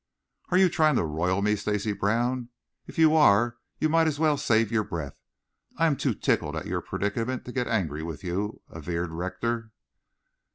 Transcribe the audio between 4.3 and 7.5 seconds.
save your breath. I am too tickled at your predicament